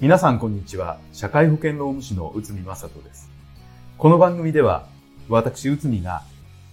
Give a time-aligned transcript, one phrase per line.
[0.00, 1.00] 皆さんこんにちは。
[1.12, 3.28] 社会保険労務士の内海正人です。
[3.96, 4.86] この番組では、
[5.28, 6.22] 私内海が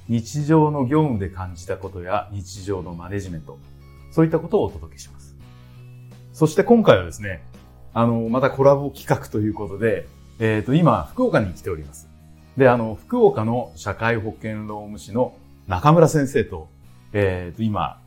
[0.08, 3.58] 日常の業務で感じたことや日常のマネジメント、
[4.12, 5.36] そういったことをお届けします。
[6.34, 7.44] そして今回はですね、
[7.96, 10.08] あの、またコラボ企画ということで、
[10.38, 12.08] えっ、と、今、福岡に来ております。
[12.58, 15.34] で、あの、福岡の社会保険労務士の
[15.68, 16.70] 中村先生と、
[17.12, 18.00] えっ、と、今、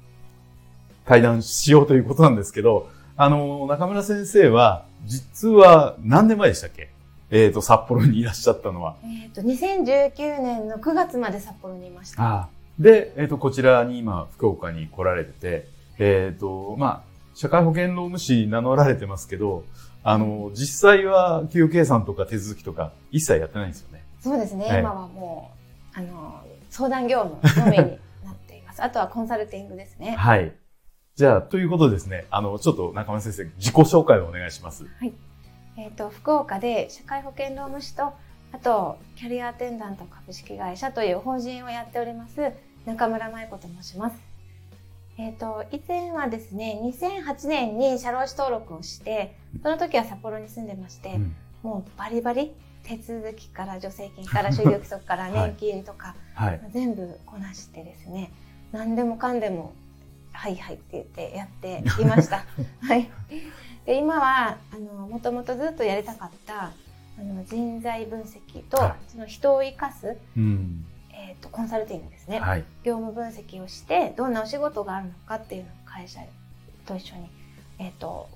[1.07, 2.89] 対談しようということなんですけど、
[3.21, 6.89] あの、中村先生は、実は何年前でしたっけ？
[7.33, 8.95] えっ、と、札幌にいらっしゃったのは。
[9.03, 12.23] えっ、と、2019年の9月まで札幌にいました。
[12.23, 15.69] ああで、えっ、と、こちらに今、福岡に来られてて、
[15.99, 17.03] えっ、と、まあ、
[17.35, 19.65] 社会保険労務士名乗られてますけど、
[20.05, 24.05] あの、実際は給与計算とか手続きとか一切やってないんですよね。
[24.21, 25.51] そうですね、はい今はも
[25.93, 26.41] う、あの、
[26.71, 28.81] 相談業務のみになっています。
[28.81, 30.13] あとはコンサルティングですね。
[30.13, 30.53] はい。
[31.19, 34.87] じゃあ、ということでですね、あの、ちょっと中村先生、自己紹介をお願いします。
[35.77, 38.13] えっ、と、福岡で社会保険労務士と、
[38.53, 42.53] あと、キャリアアテンダント株式会社という法人をやっております、
[42.87, 44.17] 中村舞子と申します。
[45.19, 51.35] えっ、と、以前はですね、2008年に社労士登録をして、その時は札幌に住んでまして、うん
[51.65, 52.53] もうバリバリ
[52.85, 56.61] 手続きから助成金から就業規則から はい年金とか、はい。
[56.71, 58.31] 全部こなしてですね
[58.71, 59.73] 何でもかんでも
[60.39, 62.45] 「はいはい」って言ってやって いました。
[62.81, 63.11] はい、
[63.85, 66.73] で今はあのもともとずっとやりたかったあ
[67.21, 70.87] の人材分析と、はいその人を生かす、うん。
[71.11, 72.65] えー、とコンサルティングですね、はい。
[72.85, 76.21] 業務分析をしてどんなお仕事があるのかっていうのを会社
[76.87, 77.29] と一緒に、
[77.81, 78.29] えー、と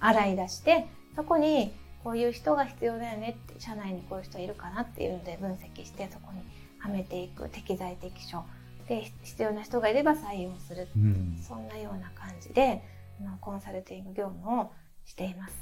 [0.00, 6.40] 洗い出してそこにこういう人が必要だよねって社内にこういう人いるかなっていうので分析してそこに
[6.78, 8.42] はめていく適材適所
[8.90, 10.88] で必要な人がいれば採用する。
[10.96, 11.38] うん。
[11.40, 12.82] そんなような感じで
[13.20, 14.72] あのコンサルティング業務を
[15.06, 15.54] しています。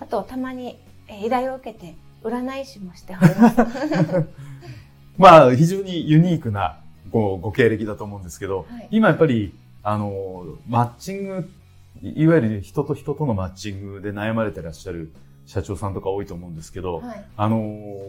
[0.00, 4.26] あとたまに、えー依頼を受けて占い師もしております。
[5.18, 6.78] まあ、非常にユニークな
[7.10, 8.88] ごご経歴だと思うんですけど、はい。
[8.90, 11.50] 今やっぱり、あの、マッチング、
[12.02, 15.12] いいわゆる人と人とのマッチングで悩まれてらっしゃる
[15.46, 17.24] 社長さんとか多いと思うんですけど、はい。
[17.36, 17.58] あの、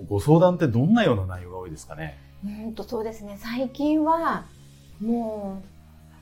[0.09, 2.17] ご相談ってどんなような内容が多いですかね？
[2.45, 3.37] うんとそうですね。
[3.39, 4.45] 最近は
[5.01, 5.67] もう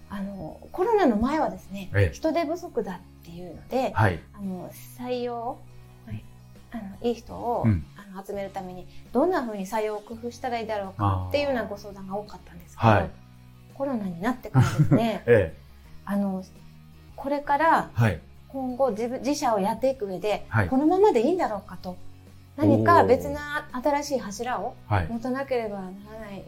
[0.10, 4.20] あのコロナの前はですね、ええ人手不足だっていうので、はい。
[4.34, 5.58] あの採用、
[6.06, 6.24] はい、
[6.72, 13.10] あのいい人を、うんあの集めるためにどんなふうに採用を工夫したらいいだろうかっていうようなご相談が多かったんですけど、はい
[13.74, 15.58] コロナになってからですね ええ。
[16.06, 16.46] あの
[17.18, 18.22] これからはい。
[18.48, 21.98] 今後自分自社をやっていく上で、はいこのままでいいんだろうかと
[22.56, 25.08] 何か別な新しい柱をはい。
[25.10, 25.84] 持たなければな
[26.14, 26.44] らない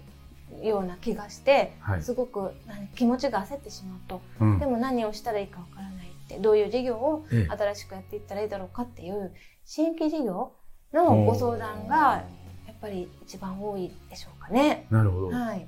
[0.63, 2.01] ような気がして、はい。
[2.01, 9.33] すごく何気持ちが焦ってしまうと、うんでも何をしたらいいかわからないってどういう事業をええ新しくやっていったらいいだろうかっていう
[9.65, 10.53] 新規事業
[10.93, 12.23] のご相談が
[12.65, 14.87] やっぱり一番多いでしょうかね。
[14.89, 15.27] なるほど。
[15.27, 15.37] はい。
[15.37, 15.67] はい。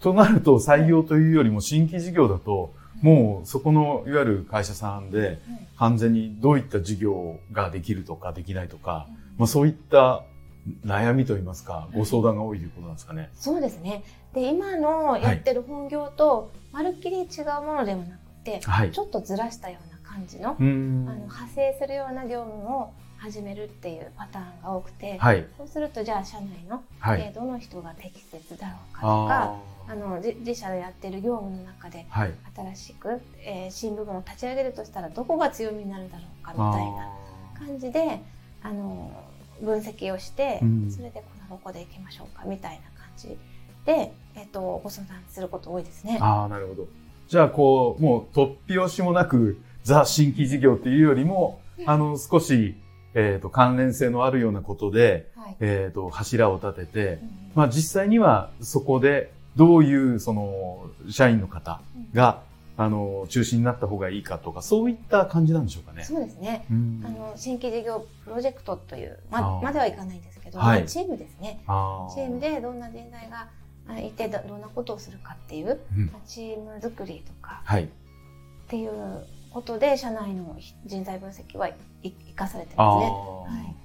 [0.00, 5.38] となると採用というよりも新規事業だと、もうそこのいわゆる会社さんではい
[5.82, 10.22] 完全にどういった事業ができるとかできないとか、まあそういった
[10.84, 13.30] 悩みといいますか、ご相談が多いということなんですかね。
[13.34, 14.04] そうですね。
[14.32, 18.98] で今のやってる本業とまるっきり違うものではなくて、はいち。
[18.98, 25.46] ょっとずらしたような感じのあの派生するような業務を始めるっていうパターンが多くて、はい。
[25.58, 27.20] そうするとじゃあ社内の、はい。
[27.20, 29.58] えーどの人が適切だろうかとかあ
[29.88, 32.34] あのじ自社でやってる業務の中でーはい。
[32.74, 37.10] 新しく、えー新部門を立ち上げるとしたらどこが強みになるだろうかみたいな
[37.66, 38.20] 感じで
[38.62, 39.10] あの
[39.60, 40.90] 分析をして、うん。
[40.90, 43.36] それでこの方向でいきましょうかみたいな感じ
[43.84, 46.18] で、えっとご相談すること多いですね。
[46.20, 46.86] ああ、なるほど。
[47.28, 52.76] じゃあ、こう、もう突拍子もなく、ザ新規事業っていうよりも、あの、少し、
[53.14, 55.56] えっ、と、関連性のあるようなことで、はい。
[55.60, 61.80] えっ、と、柱を立てて、うんまあ実際にはそこでどういうその社員の方
[62.14, 62.40] が、
[62.76, 66.04] あの、中心になった方がいいかとか、そういった感じなんでしょうかね。
[66.04, 66.64] そうですね。
[66.70, 67.02] うん。
[67.04, 69.62] あの新規事業プロジェクトというあまー。
[69.62, 70.80] まではいかないんですけど、はい。
[70.80, 71.62] まあチームですね。
[71.66, 73.48] あチームでどんな人材が
[73.88, 76.06] あいてどどんなことをするかっていう、うん。
[76.06, 77.84] まあチーム作りとかはい。
[77.84, 77.88] っ
[78.68, 83.10] ていうことで社内の人材分析はい生かされてますね。
[83.64, 83.76] はい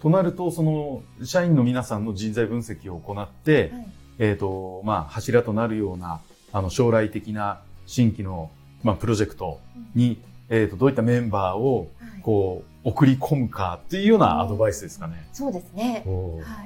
[0.00, 3.86] となると、その、社員の皆さんの人材分析を行って、はい。
[4.18, 6.22] えっ、と、まあ、柱となるような、
[6.52, 7.60] あの、将来的な
[7.90, 8.52] 新規の、
[8.84, 9.60] まあ、プロジェクト
[9.96, 15.28] に、えっ、と、どういったメンバーを、はいこう、送り込むかっていうようなアドバイスですかね。
[15.32, 16.04] そうですね。
[16.06, 16.64] は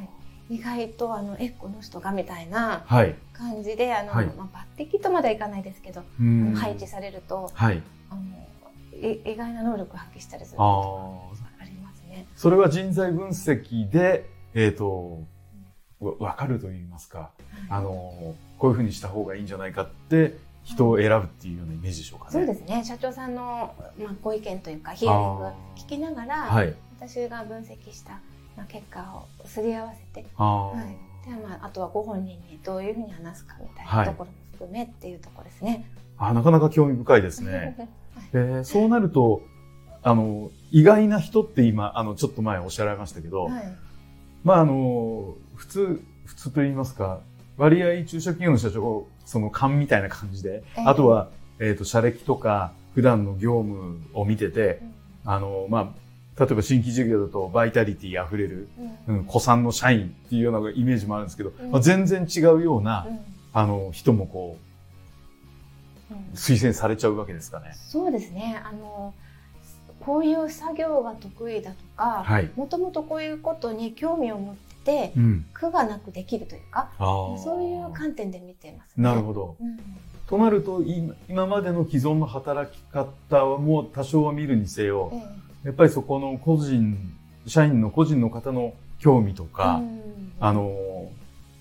[0.50, 0.54] い。
[0.56, 3.14] 意外とあのえこの人がみたいなはい。
[3.32, 7.82] 感じであの、はいまあ、抜擢とまではいかないですけど、うん配置されるとはい。
[8.10, 11.34] あのい意外な能力を発揮したりするとあ。
[11.36, 12.26] がありますね。
[12.36, 15.20] それは人材分析で、えっ、と、
[16.00, 17.30] わわかると言いますか、
[17.70, 22.30] あの、こういうふうにした方がいいんじゃないかって、人を選ぶっていうようなイメージでしょうかね。
[22.32, 22.84] そうですね。
[22.84, 25.44] 社長さんの、まあ、ご意見というか、ヒアリング
[25.76, 26.74] 聞きながら、はい。
[26.98, 28.12] 私が分析した、
[28.56, 29.00] まあ、結果
[29.42, 30.86] をすり合わせて、ああ、はい
[31.24, 35.86] でまあ、あとはご本人にどういうふうに話すかみたいはないところも含めっていうところですね。
[36.18, 37.88] あなかなか興味深いですね。
[38.32, 39.42] えーそうなると、
[40.02, 43.76] あの、意外な人って今、あの、ちょっと前おっしゃられましたけど、はい。
[44.44, 47.20] まあ、あの、普通、普通と言いますか、
[47.56, 51.28] 割合中小企業の社長、その勘みたいな感じで、ええあとは、
[51.60, 54.80] えっ、と、社歴とか、普段の業務を見てて、
[55.24, 55.94] あの、ま
[56.38, 58.68] あ、例えば新規事業だとバイタリティ溢れる、
[59.06, 63.20] うんう参の社員っていうようなイメージもあるんですけど、うんまあ、全然違うような、うん
[63.52, 64.58] あの、人もこ
[66.10, 67.72] うんう、推薦されちゃうわけですかね。
[67.74, 68.60] そうですね。
[68.64, 69.14] あの、
[70.00, 72.50] こういう作業が得意だとか、はい。
[72.56, 74.73] もともとこういうことに興味を持ってて、
[75.16, 75.46] うん。
[75.52, 79.02] 苦がなくできるというか、そういう観点で見てますね。
[79.02, 79.56] なるほど。
[79.60, 79.78] うん
[80.26, 86.96] となると、今今までの既存の働き方も多少は見るにせよ、ええやっぱりそこの個人、
[87.46, 91.10] 社員の個人の方の興味とか、うんあの、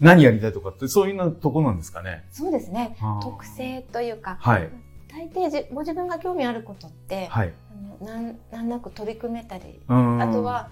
[0.02, 2.26] 何やりたいとかって、そういうようなとこなんですかね。
[2.32, 2.98] そうですね。
[3.22, 4.70] 特性というか、はい。
[5.10, 7.54] 大抵じご自分が興味あることって、はい。
[8.02, 10.70] あのなんなんなく取り組めたり、うんあと、は、ま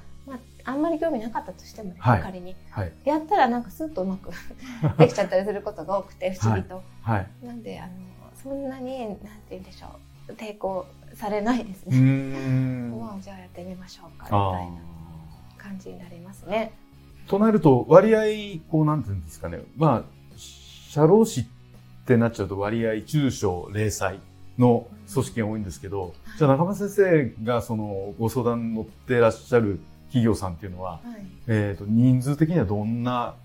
[0.65, 2.55] あ、あんまり興味なかったとしてもね、はい仮に。
[2.69, 2.91] はい。
[3.05, 4.31] やったらなんかスーッとうまく
[4.97, 6.83] できちゃったりすることが多くて、不思議と。
[7.01, 7.27] はい。
[7.43, 7.91] なんで、あの、
[8.41, 9.21] そんなに、なんて
[9.51, 9.87] 言うんでしょ
[10.29, 11.97] う、抵抗されないですね。
[11.97, 12.89] ん。
[12.91, 14.81] もうじゃあやってみましょうか、みあたいな
[15.57, 16.71] 感じになりますね。
[17.27, 19.59] ーとなると、割合、こう、なんていうんですかね。
[19.77, 21.45] まあ、社労士っ
[22.05, 24.19] てなっちゃうと割合中小零細
[24.57, 29.79] の組織が多いんですけど、じゃあ中村先生がそのご相談乗ってらっしゃる
[30.11, 31.25] 企業さんっていうのは、はい。
[31.47, 33.35] えっ、と、人数的にはどんな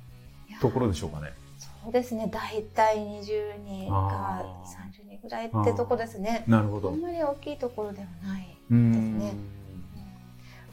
[0.61, 1.33] ところでしょうかね？
[1.59, 6.43] そうですね、大体20人かあー30人ぐらいってとこですね。
[6.49, 6.91] なるほど。
[6.91, 8.43] あんまり大きいところではない。
[8.43, 9.35] ですね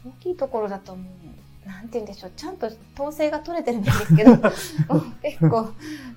[0.04, 1.12] 大きいところだとも
[1.66, 4.36] う、なんて言うんでしょう、ちゃんと統制が取れてるんですけど、
[5.22, 5.70] 結構、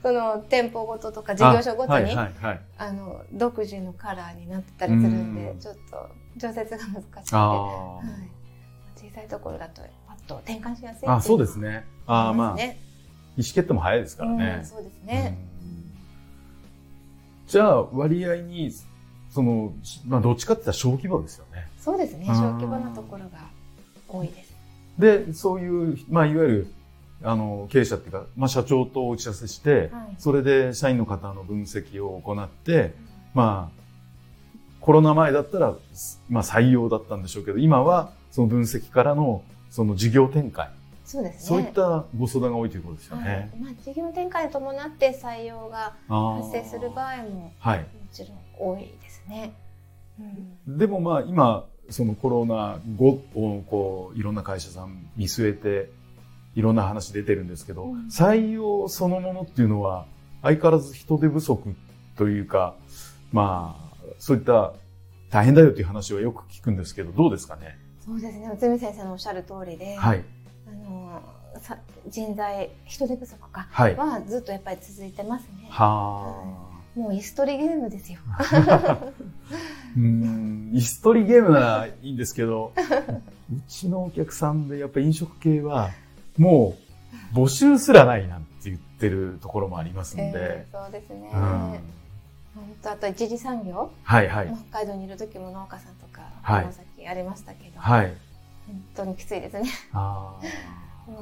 [0.03, 2.61] その店舗ごととか事業所ごとに、あはいはいはい。
[2.79, 6.09] あの、独自のカラーになってたりするんでう、んちょっと
[6.41, 8.36] 調節が難しくて、あはい、
[9.11, 11.21] 小さいところだとパッと転換しやすいあ。
[11.21, 11.85] そうですね。
[12.07, 12.79] ああ、まあ、意思ね。
[13.37, 14.65] 決定も早いですからうねん、。
[14.65, 15.39] そうですね。
[15.51, 15.57] うん
[17.47, 18.73] じゃあ、割合に、
[19.31, 19.73] その、
[20.05, 21.69] まあ、どっちかって言ったら小規模ですよね。
[21.79, 22.27] そうですね。
[22.29, 23.39] うん小規模なところが
[24.09, 24.53] 多いです。
[24.99, 26.73] で、そういう、まあ、いわゆる、
[27.23, 32.95] あの、経営者っていうか、まあ、社長と打ち合わせして、はいそれで社員の方の分析を行って、
[33.33, 33.77] まあ、
[34.81, 35.75] コロナ前だったら、
[36.29, 40.69] まあ、採用だったんでしょうけど、今は、その分析からの、その事業展開、
[41.07, 41.41] そうですね。
[41.41, 43.51] そういったご相談が多いということですよはいね。
[43.59, 47.87] まあ、事業展開に伴って採用が発生する場合ももはい。
[48.13, 49.55] ちろん多いですね。
[50.67, 55.91] うんでもまあ今、そのコロナ後をこういろんな会社さん見据えて
[56.55, 60.05] いろんな話出てるんですけど、うん採用そのものっていうのは
[60.43, 61.75] 相変わらず人手不足
[62.19, 62.75] というか、
[63.33, 64.75] まあそういった
[65.31, 67.79] 大変だよという話はよく聞くんですけど、どうですかね？
[68.07, 68.49] そうですね。
[68.49, 70.25] 内海先生のおっしゃる通りで、はい。
[70.69, 71.23] あの
[71.61, 71.77] さ
[72.09, 75.67] 人材人手不足かはずっとやっぱり続いてますね。
[75.71, 76.99] はあ。
[76.99, 78.21] もう椅子取りゲームですよ。
[79.97, 85.91] うーん、椅子取りゲームならいいんですけど、うちのお客さんでやっぱ飲食系は、
[86.39, 86.75] も
[87.35, 91.31] う募集すらないなんて言ってるところもありますんで、えーそうですね。
[91.35, 91.81] うん、本
[92.83, 94.57] 当あと一次産業、はいはい。
[94.71, 96.67] 北海道にいる時も農家さんとかはい
[97.07, 98.07] 山崎ありましたけど、はい。
[98.67, 99.69] 本当にきついですね。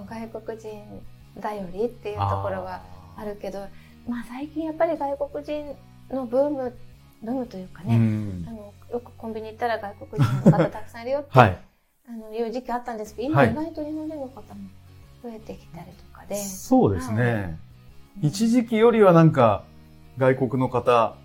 [0.08, 1.02] 外国人
[1.40, 2.80] 頼りっていうとーころが
[3.16, 3.66] あるけど、
[4.08, 5.76] まあ最近やっぱり外国人
[6.10, 6.76] のブーム、
[7.22, 8.50] ブームというかうね、んあ。
[8.50, 11.58] のよくコンビニ行ったら外国人の方たくさんいるよって、はい。
[12.08, 14.70] あのいう時期あったんですけど、はい今意外と日本人の方も
[15.22, 17.34] 増えてきたりとかで、そうですね。
[17.34, 17.58] はい
[18.22, 19.64] 一時期よりはなんか、
[20.18, 21.16] 外国の方、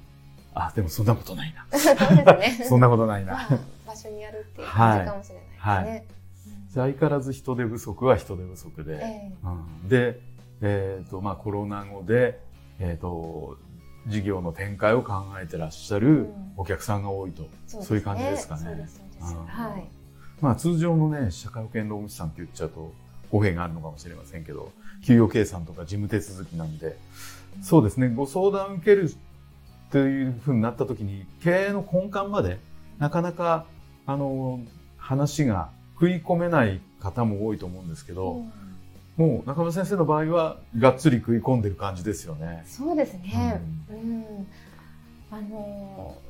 [0.54, 1.78] あ、でもそんなことないな。
[1.78, 2.66] そうですね。
[2.68, 3.34] そんなことないな。
[3.34, 6.20] まあ、場所にやるっていう感じかもしれないですね。
[6.74, 8.94] 相変わらず人手不足は人手不足で。
[8.94, 10.20] うんえうんで、
[10.62, 12.40] えっ、と、まあコロナ後で、
[12.80, 13.58] えっ、と、
[14.08, 17.44] 事業の展開を考えてらっしゃるうんお客さんが多いと。
[17.44, 17.48] え
[17.82, 18.88] そういう感じですかね。
[20.42, 22.94] まあ通常のね、社会保険労務士さんって言っちゃうと
[23.32, 24.72] 語弊があるのかもしれませんけど、
[25.06, 26.98] 給与計算とか事務手続きなんで、
[27.62, 29.10] そうですね、ご相談受ける
[29.92, 32.60] というふうになった時に、経営の根幹まで
[33.00, 33.66] なかなか、
[34.06, 34.60] あの、
[34.98, 38.52] 話が食い込めない方も多いと思うんですけど、うん
[39.18, 42.64] もう中村先生の場合は、がっつり食い込んでる感じですよね。
[42.66, 43.60] そうですね。
[43.90, 44.48] うん、
[45.30, 46.30] あのー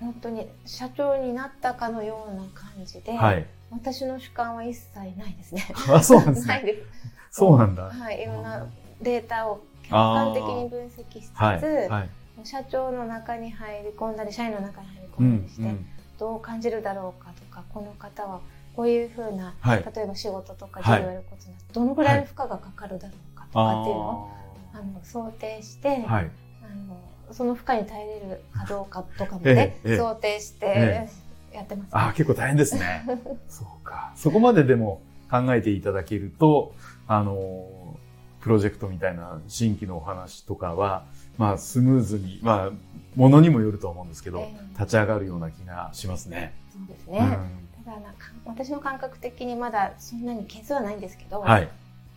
[0.00, 3.46] 本当に社長になったかのような感じで、はい。
[3.70, 5.66] 私の主観は一切ないですね。
[5.92, 6.72] あ、そうなんです ないね。
[6.72, 6.88] です。
[7.32, 7.82] そうなんだ。
[7.90, 8.66] はい、いろんな
[9.02, 11.88] データを客観的に分析しつつ、はい。
[11.90, 12.08] はい。
[12.44, 15.86] 社長の中に入り込んだり社員の中に入りうん込んだりして、うん
[16.20, 18.42] どう感じるだろうかとかこの方は
[18.76, 19.92] こういうふうな、はい。
[19.96, 21.00] 例えば仕事とかはい。
[21.00, 24.30] 事業やることにどのぐらいの負荷がかかるだろうかとかっていうのを、
[24.74, 26.30] ああの想定して、ーはい。
[26.62, 27.00] あの
[27.32, 29.96] その負荷に耐えれるかどうかとかもえね、えええ。
[29.96, 31.08] 想定してえ
[31.54, 33.06] やってます、あー結構大変ですね。
[33.48, 34.12] そうか。
[34.14, 36.74] そこまででも考えていただけると、
[37.06, 37.96] あの、
[38.40, 41.04] プロジェクトみたいな新規のお話とかは、
[41.38, 42.70] まあ、スムーズに、まあ、
[43.16, 46.54] ものにもよると思うんですけど、ええ立ち上がるような気がしますね。
[46.72, 51.68] そうですね、うんただなんか私の感覚的にまだそんなに件数はないんですけど、はい。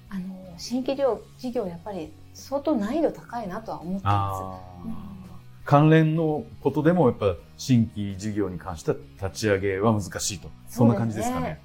[0.10, 0.22] あの
[0.58, 4.88] 新規事業事業やっぱり相当難易度高いなとは思ってます。
[4.88, 5.14] うん
[5.66, 10.50] 関連のことでも、やっぱ新規事業に関しては立ち上げは難しいと。
[10.68, 11.62] そんな感じですかね。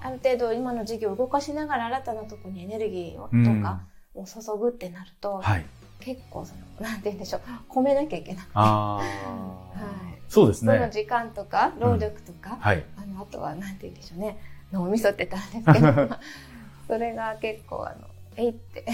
[0.00, 3.80] ある程度今の事業を動かしながら新たなところにエネルギーをうんとか
[4.16, 5.64] を注ぐってなると、はい。
[6.00, 7.40] 結構そのなんて言うんでしょう
[7.72, 9.06] 込めなきゃいけなくて、ああ、はい
[10.28, 10.90] そうですそのね。
[10.92, 12.84] 時間とか労力とか、はい。
[12.96, 14.38] あのあとはなんて言うんでしょうね
[14.72, 16.16] 脳みそって言ったらあれですけど
[16.96, 18.06] それが結構あの
[18.36, 18.84] えいって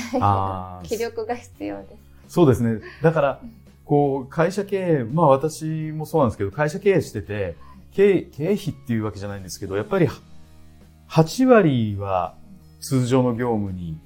[0.85, 2.12] 気力が必要です。
[2.33, 2.81] そうですね。
[3.02, 3.41] だから、
[3.85, 7.57] こう、会社経営、まあ私もそうなんですけど、会社経営してて、
[7.93, 10.09] 経営経営費っていうわけじゃないんですけど、やっぱり
[11.11, 12.35] 8割は
[12.81, 13.99] 通常の業務に、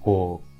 [0.00, 0.51] こう、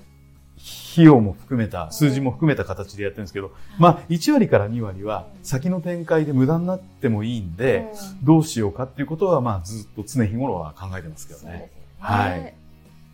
[0.92, 11.52] 費用も含めた、数字も含めた形でやってるんですけど、まあ1割から2割は先の展開で無駄になってもいいんで、うんどうしようかっていうことは、まあずっと常日頃は考えてますけどね。
[11.52, 11.70] ね。
[11.98, 12.54] はい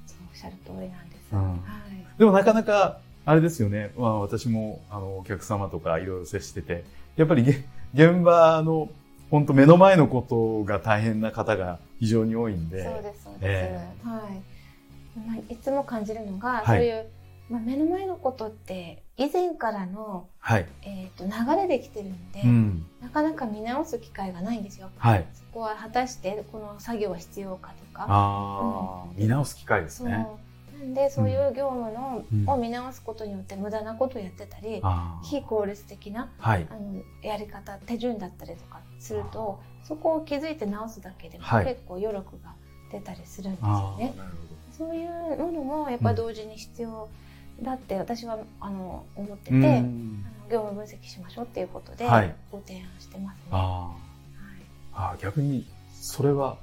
[0.07, 1.29] そうおっしゃる通りなんです。
[1.33, 2.19] うんはい。
[2.19, 3.93] でもなかなか、あれですよね。
[3.97, 6.85] まあ私も、あの、お客様とかいろいろ接してて、
[7.17, 7.65] やっぱりげ
[7.95, 8.91] 現場の、
[9.31, 12.85] 本当目の前のことが大変な方が非常に多いんで。
[12.85, 13.43] そうです、そうです。
[13.45, 15.19] えはい。
[15.19, 17.07] まあ、いつも感じるのが、はいそういう、
[17.51, 20.67] まあ、目の前のことって、以前からの、はい。
[20.83, 22.87] えっ、と、流れできてるんで、うん。
[23.01, 24.91] なかなか見直す機会がないんですよ。
[24.99, 25.27] はい。
[25.33, 28.07] そこは果たして、この作業は必要かとか。
[28.09, 30.05] ああ、見直す機会です。
[30.05, 30.27] ね。
[30.79, 36.51] なんで、そういう業務の、うんを見直すことによって無駄なことをやってたり、あ非効率的なあ。
[36.51, 36.67] はい。
[36.71, 42.55] あのやり方手順だったりとかするとそこを気づいて直すだけでもはい結構余力が
[42.93, 44.15] 出たりするんですよね。
[44.17, 44.31] なる
[44.77, 47.09] そういうものもやっぱり同時に必要
[47.63, 49.55] だって私はあの思ってて。
[49.55, 53.43] うん業務分析しましょうっていうことではいご提案してますね。
[53.51, 54.09] はああ。
[54.99, 56.57] ああ、逆に、それは、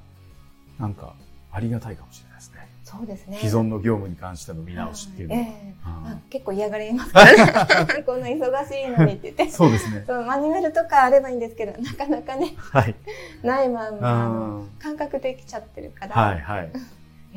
[0.78, 1.14] なんか、
[1.50, 2.68] ありがたいかもしれないですね。
[2.84, 3.38] い、そうですね。
[3.38, 5.40] 既存の業務に関しての見直しっていうのは。
[5.40, 8.02] はいええああ結構嫌がられますからね。
[8.04, 9.44] こんな忙しいのにって言って。
[9.44, 10.04] あそうですね。
[10.06, 12.94] そうマニュアルとかあればいいんですけどなかなかねはい。
[13.42, 16.72] ないまんま感覚できちゃってるから、あはい、はい。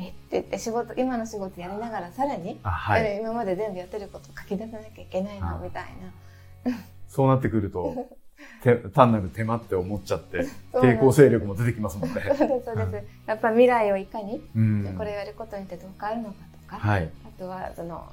[0.00, 3.04] えって言って仕事今の仕事やりながらさらに、あはい。
[3.04, 5.84] え今まで全部やってること書き出さなきゃいけないあのみたい
[7.08, 8.08] そうなってくると、
[8.62, 10.38] て単なる手間って思っちゃって、
[10.72, 12.22] な抵抗勢力も出てきますもんね。
[12.22, 14.94] そうですそうです、やっぱ未来をいかに、うん。
[14.96, 17.10] これをやることによってどう変わるのかとか、はい。
[17.26, 18.10] あとはその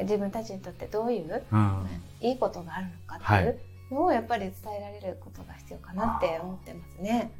[0.00, 1.86] 自分たちにとってどういう、うん。
[2.20, 7.30] いいことがあるのかっていうのをやっぱり伝えられることが必要かなって思ってますね。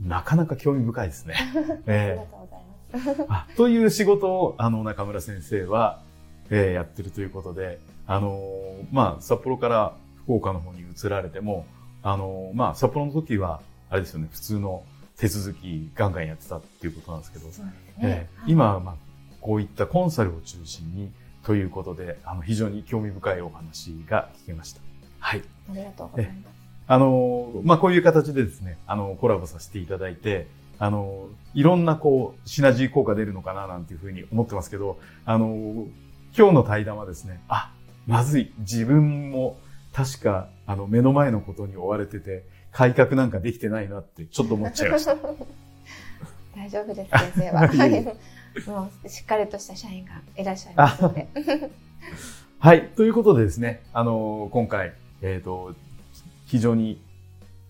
[0.00, 1.34] なかなか興味深いですね。
[1.36, 2.57] ありえがとうございます。
[3.56, 6.00] という仕事を、あの、中村先生は、
[6.50, 9.92] えーやってるということで、あのーまあ、札幌から
[10.24, 11.66] 福岡の方に移られても、
[12.02, 14.82] あのーまあ、札幌の時は、あれですよね、普通の
[15.18, 17.52] 手続きガンガンやってたっていうことなんですけど、ね
[18.00, 18.94] ええはい今は、まあ、
[19.40, 21.10] こういったコンサルを中心に
[21.44, 24.80] ということで、あの、非常に興味深いお話が聞けました。
[25.20, 25.42] はい。
[25.70, 26.36] ありがとうございます。
[26.86, 30.46] あの、まあ、こういう形でですね、あの、コラボさせていただいて、
[30.78, 35.86] あの、いろんなこう、シナジー効果出るのかななんていうふうに思ってますけど、あの、
[36.36, 37.72] 今日の対談はですね、あ、
[38.06, 39.58] まずい、自分も
[39.92, 45.16] 確か、あの、目の前のことに追われてて、改革なんかできてないなって、ちょっと思っちゃいました。
[46.54, 47.66] 大丈夫です、先生は。
[47.88, 51.28] いえいえもう、しっかりとした社員がいらっしゃいますので。
[52.60, 52.88] はい。
[52.96, 54.92] ということでですね、あの、今回、
[55.22, 55.74] えっ、と、
[56.46, 57.00] 非常に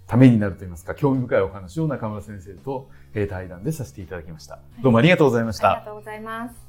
[0.09, 4.59] ためになるといいますか、興味深いお話を中村先生と対談でさせていただきました。
[4.83, 5.71] どうもありがとうございました。
[5.71, 6.69] ありがとうございます。